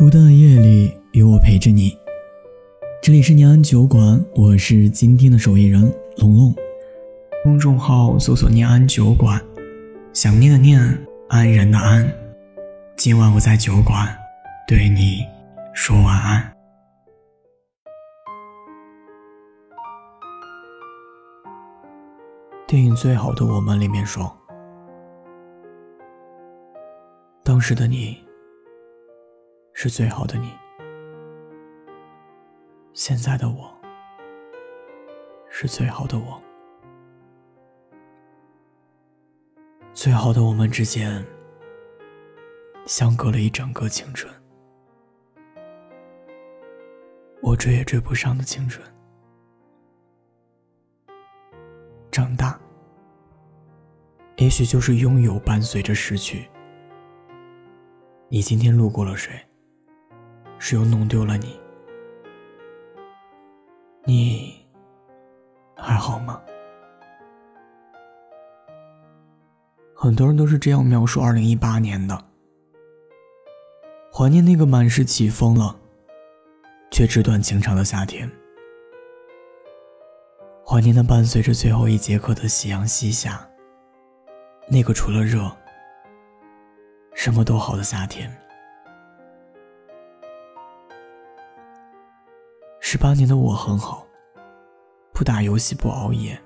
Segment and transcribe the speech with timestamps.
[0.00, 1.94] 孤单的夜里，有我陪着你。
[3.02, 6.54] 这里是念安酒馆，我是今天的守夜人龙龙。
[7.44, 9.38] 公众号搜索“念安酒馆”，
[10.14, 10.80] 想念的念，
[11.28, 12.10] 安然的安。
[12.96, 14.08] 今晚我在酒馆，
[14.66, 15.22] 对你
[15.74, 16.50] 说晚安。
[22.66, 24.34] 电影《最好的我们》里面说，
[27.44, 28.16] 当时的你。
[29.82, 30.52] 是最好的你，
[32.92, 33.74] 现在的我
[35.48, 36.38] 是最好的我，
[39.94, 41.24] 最好的我们之间
[42.84, 44.30] 相隔了一整个青春，
[47.40, 48.86] 我追也追不上的青春。
[52.12, 52.60] 长大，
[54.36, 56.50] 也许就是拥有伴随着失去。
[58.28, 59.42] 你今天路过了谁？
[60.62, 61.58] 是又弄丢了你，
[64.04, 64.62] 你
[65.74, 66.38] 还好吗？
[69.94, 72.24] 很多人都是这样描述二零一八年的：
[74.12, 75.74] 怀念那个满是起风了，
[76.90, 78.28] 却纸短情长的夏天；
[80.64, 83.48] 怀念那伴随着最后一节课的夕阳西下，
[84.68, 85.50] 那个除了热，
[87.14, 88.30] 什么都好的夏天。
[92.92, 94.04] 十八年的我很好，
[95.12, 96.36] 不打游戏，不熬夜，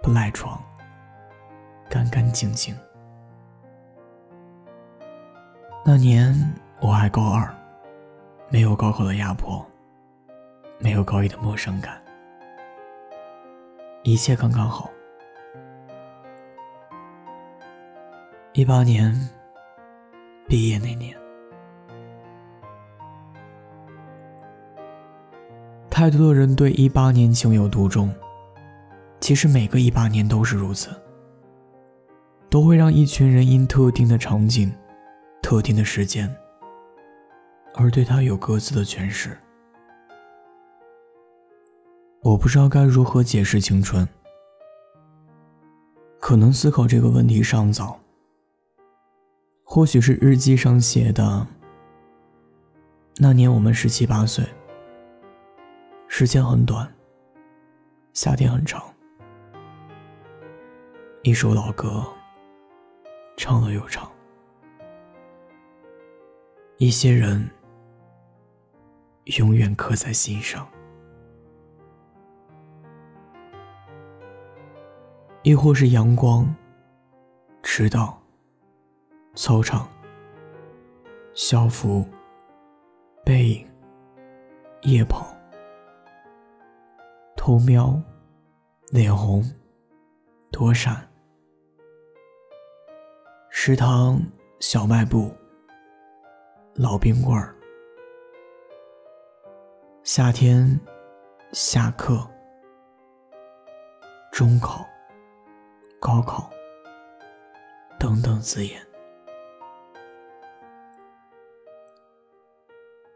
[0.00, 0.62] 不赖床，
[1.90, 2.72] 干干净净。
[5.84, 6.32] 那年
[6.80, 7.52] 我还高二，
[8.50, 9.66] 没有高考的压迫，
[10.78, 12.00] 没有高一的陌生感，
[14.04, 14.88] 一切刚刚好。
[18.52, 19.12] 一八年
[20.46, 21.23] 毕业那年。
[26.04, 28.14] 太多的人对一八年情有独钟，
[29.20, 30.90] 其实每个一八年都是如此，
[32.50, 34.70] 都会让一群人因特定的场景、
[35.40, 36.30] 特定的时间，
[37.74, 39.34] 而对他有各自的诠释。
[42.20, 44.06] 我不知道该如何解释青春，
[46.20, 47.98] 可能思考这个问题尚早。
[49.62, 51.46] 或许是日记上写的，
[53.16, 54.44] 那年我们十七八岁。
[56.16, 56.88] 时间很短，
[58.12, 58.80] 夏天很长。
[61.24, 62.06] 一首老歌，
[63.36, 64.08] 唱了又唱。
[66.76, 67.50] 一些人，
[69.38, 70.64] 永远刻在心上。
[75.42, 76.46] 亦或是阳光、
[77.60, 78.22] 迟到、
[79.34, 79.88] 操场、
[81.32, 82.08] 校服、
[83.24, 83.68] 背影、
[84.82, 85.33] 夜跑。
[87.46, 88.00] 偷瞄，
[88.88, 89.44] 脸红，
[90.50, 91.06] 躲闪。
[93.50, 94.18] 食堂
[94.60, 95.30] 小卖部，
[96.74, 97.54] 老冰棍儿。
[100.04, 100.80] 夏天，
[101.52, 102.26] 下课，
[104.32, 104.82] 中考，
[106.00, 106.50] 高考，
[108.00, 108.80] 等等字眼。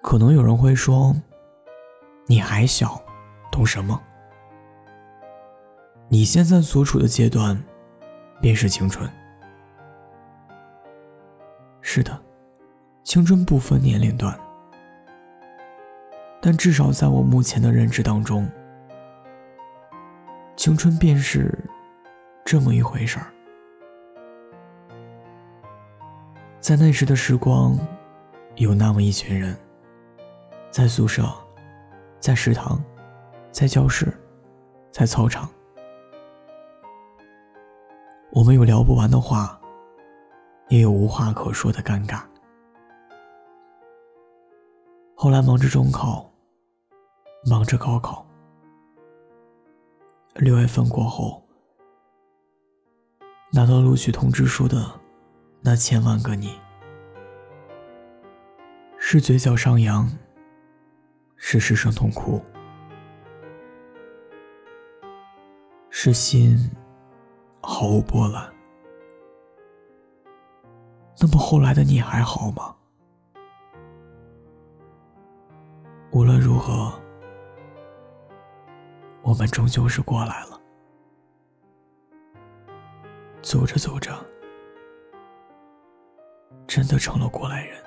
[0.00, 1.14] 可能有人会说，
[2.24, 2.98] 你还小，
[3.52, 4.02] 懂什么？
[6.14, 7.60] 你现在所处的阶段，
[8.40, 9.10] 便是青春。
[11.80, 12.16] 是的，
[13.02, 14.32] 青春不分年龄段，
[16.40, 18.48] 但至少在我目前的认知当中，
[20.54, 21.52] 青春便是
[22.44, 23.26] 这么一回事儿。
[26.60, 27.76] 在那时的时光，
[28.54, 29.58] 有那么一群人，
[30.70, 31.28] 在宿舍，
[32.20, 32.80] 在食堂，
[33.50, 34.16] 在教室，
[34.92, 35.50] 在操场。
[38.34, 39.56] 我们有聊不完的话，
[40.68, 42.20] 也有无话可说的尴尬。
[45.14, 46.28] 后来忙着中考，
[47.48, 48.26] 忙着高考。
[50.34, 51.46] 六月份过后，
[53.52, 54.84] 拿到录取通知书的
[55.60, 56.58] 那千万个你，
[58.98, 60.10] 是嘴角上扬，
[61.36, 62.42] 是失声痛哭，
[65.88, 66.58] 是心。
[67.84, 68.50] 毫无波澜
[71.20, 72.74] 那么后来的你还好吗？
[76.10, 76.98] 无论如何
[79.20, 80.58] 我们终究是过来了。
[83.42, 84.10] 走着走着
[86.66, 87.84] 真的成了过来人。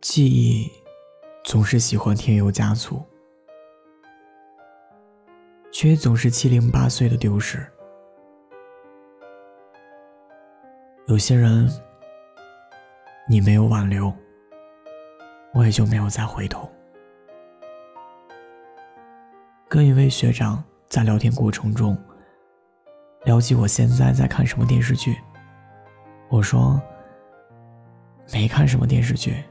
[0.00, 0.70] 记忆
[1.48, 3.02] 总是喜欢添油加醋，
[5.72, 7.66] 却总是七零八碎的丢失。
[11.06, 11.66] 有些人，
[13.26, 14.12] 你没有挽留，
[15.54, 16.70] 我也就没有再回头。
[19.70, 21.96] 跟一位学长在聊天过程中，
[23.24, 25.16] 聊起我现在在看什么电视剧，
[26.28, 26.78] 我说
[28.34, 29.42] 没看什么电视剧，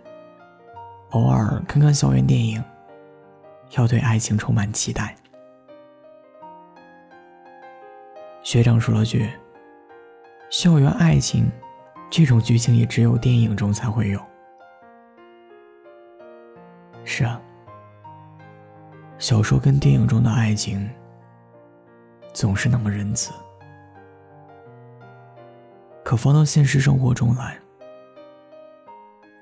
[1.11, 2.63] 偶尔看看校园电影，
[3.77, 5.15] 要对爱情充满期待。
[8.43, 9.29] 学长说了句
[10.49, 11.49] ：“校园爱情
[12.09, 14.21] 这种剧情也只有电影中才会有。”
[17.03, 17.41] 是啊。
[19.17, 20.87] 小说跟电影中的爱情，
[22.33, 23.33] 总是那么仁慈，
[26.03, 27.57] 可放到现实生活中来，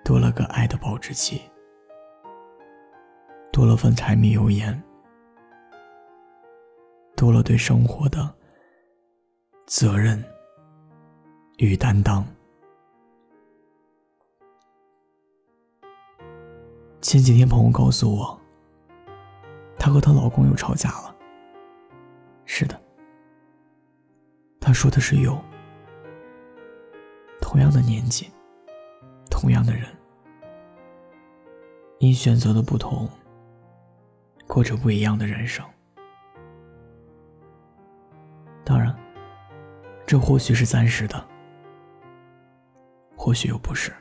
[0.03, 1.41] 多了个爱的保质期，
[3.56, 4.84] 多了份柴米油盐，
[7.16, 8.36] 多了对生活的
[9.66, 10.22] 责任
[11.60, 12.22] 与担当。
[17.00, 18.38] 前几天，朋友告诉我。
[19.80, 21.16] 她和她老公又吵架了。
[22.44, 22.78] 是的，
[24.60, 25.42] 她说的是有。
[27.40, 28.30] 同样的年纪，
[29.31, 29.88] 同样的人，
[32.00, 33.10] 因选择的不同，
[34.47, 35.65] 过着不一样的人生。
[38.63, 38.95] 当然，
[40.06, 41.24] 这或许是暂时的，
[43.15, 43.94] 或许又不是。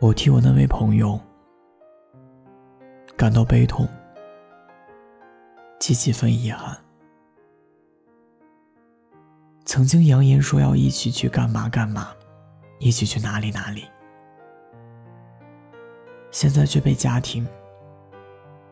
[0.00, 1.18] 我替我那位朋友。
[3.16, 3.88] 感到悲痛，
[5.80, 6.76] 及几分遗憾。
[9.64, 12.14] 曾经扬言说要一起去干嘛干嘛，
[12.78, 13.86] 一起去哪里哪里，
[16.30, 17.46] 现在却被家庭、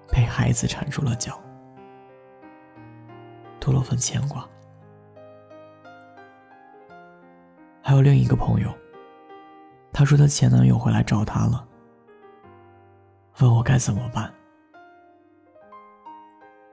[0.09, 1.41] 被孩子缠住了脚，
[3.59, 4.49] 多了份牵挂。
[7.83, 8.73] 还有另一个朋友，
[9.93, 11.67] 她说她前男友回来找她了。
[13.41, 14.33] 问我该怎么办，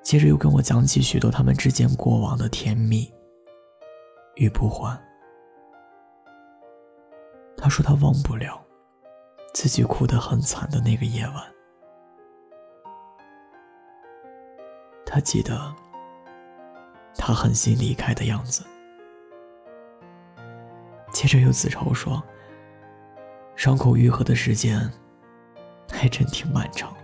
[0.04, 3.12] 接着又跟我讲起许多他们之间过往的甜蜜
[4.36, 4.96] 与不欢。
[7.58, 8.64] 他说他忘不了
[9.54, 11.36] 自己哭得很惨的那个夜晚，
[15.06, 15.74] 他记得
[17.16, 18.66] 他狠心离开的样子。
[21.12, 22.24] 接着又自嘲说，
[23.56, 24.92] 伤口愈合的时间。
[25.94, 26.96] 还真挺漫长。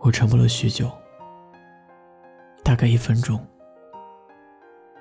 [0.00, 0.90] 我沉默了许久，
[2.62, 3.42] 大概一分钟，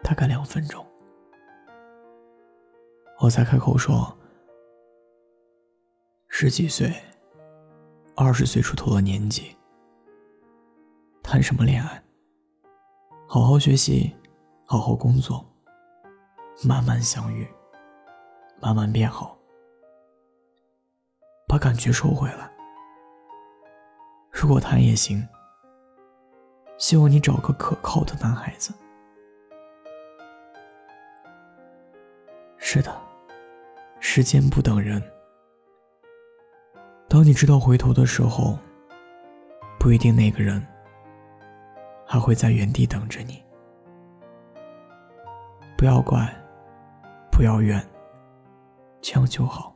[0.01, 0.86] 大概两分钟，
[3.27, 4.17] 我才开口说
[6.29, 6.89] ：“十几岁、
[8.15, 9.53] 二十岁出头的年纪，
[11.21, 12.01] 谈什么恋爱？
[13.27, 14.15] 好好学习，
[14.63, 15.45] 好好工作，
[16.63, 17.45] 慢慢相遇，
[18.61, 19.37] 慢慢变好。”
[21.49, 22.49] 把感觉收回来。
[24.31, 25.21] 如果谈也行，
[26.77, 28.73] 希望你找个可靠的男孩子。
[32.57, 33.01] 是的，
[34.09, 35.03] 时间不等人。
[37.09, 38.57] 当你知道回头的时候，
[39.77, 40.65] 不一定那个人
[42.05, 43.43] 还会在原地等着你。
[45.77, 46.25] 不要怪，
[47.29, 47.85] 不要怨，
[49.01, 49.75] 这样就好。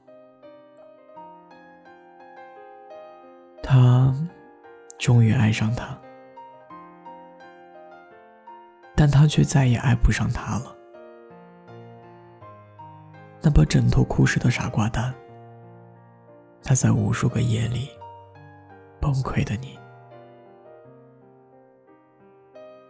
[3.62, 4.16] 他
[4.98, 5.96] 终于爱上他，
[8.96, 10.81] 但他却再也爱不上他了。
[13.42, 15.14] 那把枕头哭湿的傻瓜蛋，
[16.64, 17.90] 他在无数个夜里
[19.00, 19.80] 崩溃的你，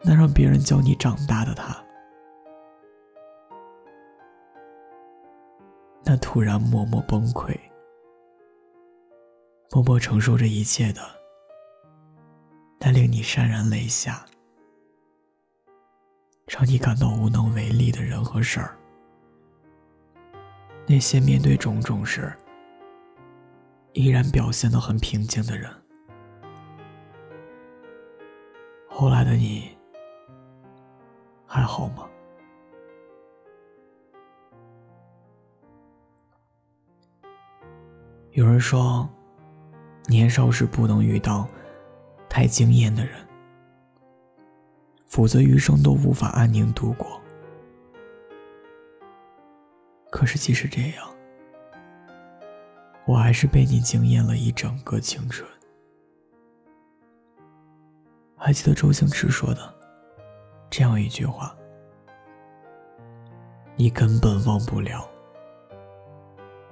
[0.04, 1.82] 那让别人教你长大的他，
[6.04, 7.58] 那突然默默崩溃。
[9.74, 11.00] 默默承受着一切的，
[12.78, 14.26] 那令你潸然泪下、
[16.46, 18.78] 让你感到无能为力的人和事儿，
[20.92, 22.30] 那些面对种种时
[23.94, 25.72] 依然表现得很平静的人，
[28.90, 29.70] 后来的你
[31.48, 32.06] 还好吗？
[38.32, 39.10] 有人说。
[40.08, 41.48] 年少时不能遇到
[42.28, 43.16] 太惊艳的人，
[45.06, 47.21] 否则余生都无法安宁度过。
[50.12, 51.10] 可是即使这样，
[53.06, 55.50] 我还是被你惊艳了一整个青春。
[58.38, 59.74] 还记得周星驰说的
[60.70, 61.56] 这样一句话
[63.78, 65.10] ：“你根本忘不了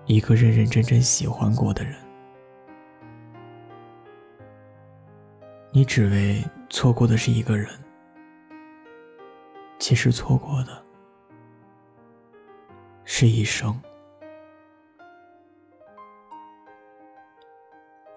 [0.05, 1.95] 一个认认真真喜欢过的人，
[5.71, 7.69] 你只为错过的是一个人，
[9.79, 10.83] 其实错过的
[13.19, 13.77] 是一生。”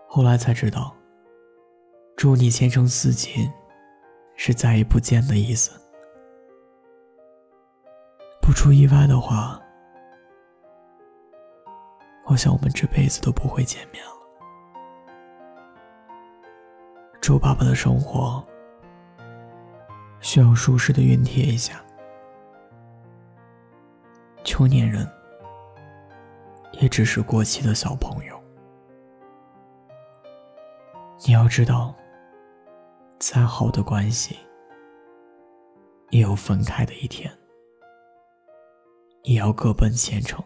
[0.07, 0.95] 后来才知道。
[2.15, 3.51] 祝你前程似锦，
[4.37, 5.73] 是再也不见的意思。
[8.41, 9.61] 不出意外的话，
[12.27, 14.13] 我想我们这辈子都不会见面了。
[17.21, 18.47] 周爸爸的生活
[20.21, 21.85] 需要舒适的熨帖一下，
[24.45, 25.09] 秋年人
[26.81, 28.41] 也只是过期的小朋友。
[31.27, 31.95] 你要知道。
[33.25, 34.37] 再好的关系，
[36.11, 37.33] 也有分开的一天，
[39.23, 40.45] 也要各奔前程。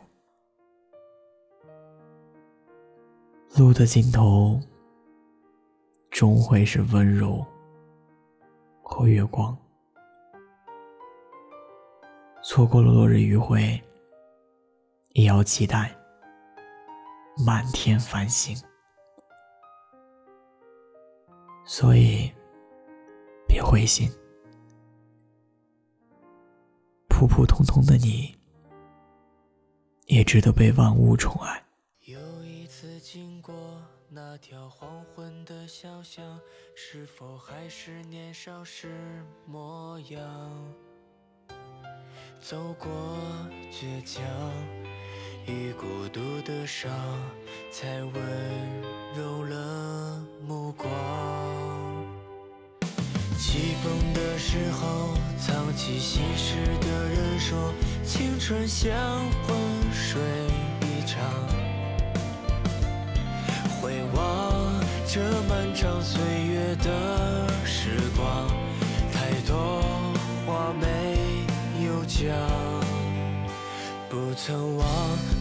[3.56, 4.60] 路的尽头，
[6.10, 7.42] 终会是温柔
[8.82, 9.56] 和月光。
[12.42, 13.82] 错过了落日余晖，
[15.16, 15.90] 也要期待
[17.44, 18.56] 满天繁星。
[21.66, 22.30] 所以。
[23.48, 24.10] 别灰心，
[27.08, 28.36] 普普通通的你，
[30.04, 31.64] 也值得被万物宠爱。
[32.00, 33.54] 又一次经过
[34.10, 36.38] 那条黄昏的小巷，
[36.74, 40.74] 是否还是年少时模样？
[42.38, 42.90] 走过
[43.70, 44.22] 倔强
[45.46, 46.90] 与孤独的伤，
[47.70, 48.14] 才温
[49.16, 50.90] 柔了目光。
[53.38, 57.72] 起风的时候，藏起心事的人说，
[58.04, 58.92] 青春像
[59.46, 59.56] 昏
[59.92, 60.20] 睡
[60.82, 61.22] 一场。
[63.80, 68.48] 回望这漫长岁月的时光，
[69.12, 69.80] 太多
[70.44, 71.46] 话没
[71.86, 72.95] 有讲。
[74.36, 74.86] 曾忘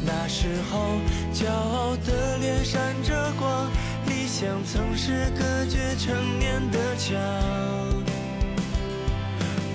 [0.05, 0.95] 那时候，
[1.33, 3.69] 骄傲的脸闪着光。
[4.07, 7.13] 理想曾是隔绝成年的墙，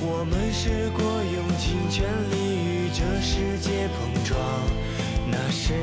[0.00, 2.34] 我们试过用尽全力
[2.64, 4.40] 与这世界碰撞，
[5.30, 5.74] 那是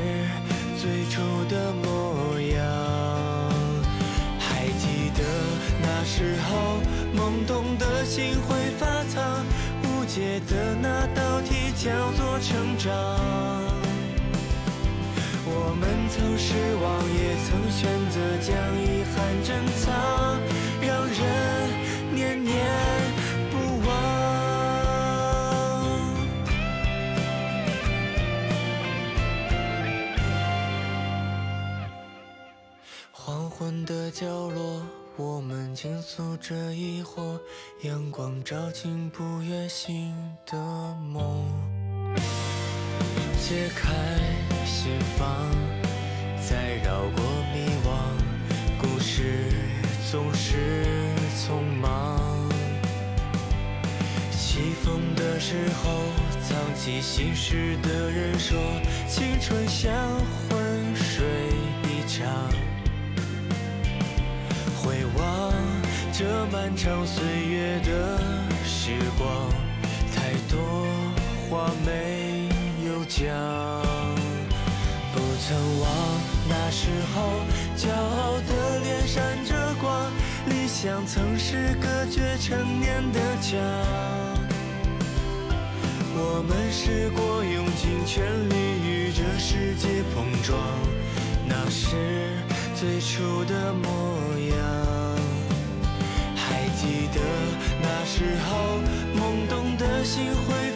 [0.76, 2.58] 最初的模样。
[4.40, 5.22] 还记得
[5.80, 6.80] 那时候
[7.14, 9.44] 懵懂的心会发烫，
[9.84, 11.54] 无解的那道题
[11.88, 12.92] 叫做成长。
[15.50, 16.84] 我们曾失望，
[17.16, 17.80] 也曾选
[18.10, 19.88] 择将遗憾珍藏，
[20.82, 21.16] 让人
[22.14, 22.52] 念念
[23.50, 23.54] 不
[23.88, 23.90] 忘。
[33.12, 34.82] 黄昏的角落，
[35.16, 37.40] 我们倾诉着疑惑，
[37.82, 40.14] 阳光照进不愿醒
[40.44, 40.54] 的
[40.96, 41.42] 梦，
[43.48, 43.88] 解开。
[44.66, 45.50] 心房
[46.38, 47.24] 再绕过
[47.54, 47.88] 迷惘，
[48.78, 49.50] 故事
[50.10, 50.84] 总是
[51.34, 52.20] 匆忙。
[54.30, 55.90] 起风的时候，
[56.46, 58.58] 藏起心事的人说，
[59.08, 59.94] 青春像
[60.50, 61.24] 昏睡
[61.84, 62.28] 一场。
[64.76, 65.54] 回望
[66.12, 68.18] 这漫长岁月的
[68.62, 69.50] 时光，
[70.14, 70.86] 太多
[71.48, 72.07] 话没
[73.18, 73.34] 有讲。
[75.48, 75.88] 曾忘
[76.46, 77.22] 那时候，
[77.74, 80.12] 骄傲的脸闪着光，
[80.46, 83.58] 理想曾是隔绝成年的墙。
[86.20, 90.60] 我们试过用尽全力与这世界碰撞，
[91.46, 91.96] 那是
[92.74, 93.88] 最初的模
[94.50, 94.58] 样。
[96.36, 97.20] 还记得
[97.80, 98.82] 那时候，
[99.16, 100.67] 懵懂的心会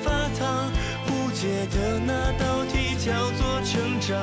[3.72, 4.18] 成长。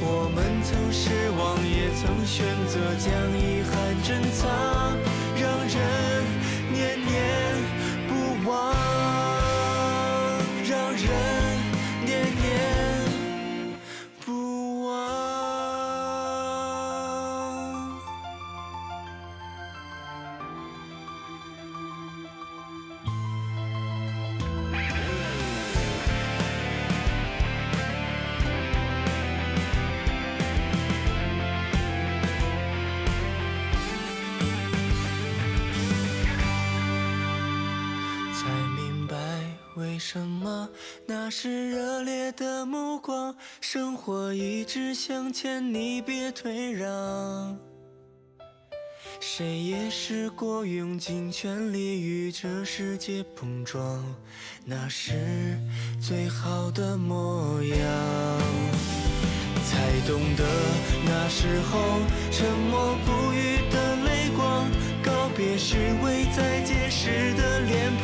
[0.00, 3.53] 我们曾失望，也曾选择将一
[40.14, 40.68] 什么？
[41.06, 43.34] 那是热烈的目光。
[43.60, 47.58] 生活一直向前，你别退让。
[49.18, 54.04] 谁也试过用尽全力与这世界碰撞，
[54.64, 55.58] 那是
[56.00, 57.80] 最好的模样。
[59.66, 60.44] 才懂得
[61.04, 61.98] 那时候
[62.30, 64.64] 沉默不语的泪光，
[65.02, 67.90] 告别时未再见时的脸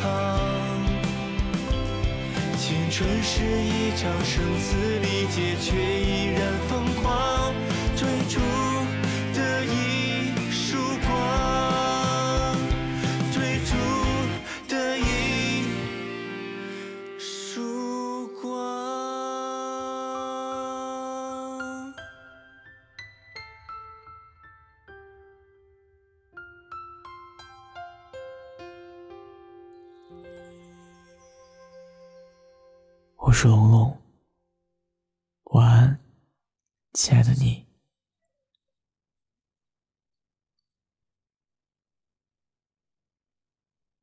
[2.91, 7.53] 青春是一场生死离劫，却依然疯狂
[7.95, 8.70] 追逐。
[33.31, 33.97] 我是龙龙，
[35.53, 35.99] 晚安，
[36.91, 37.65] 亲爱的你。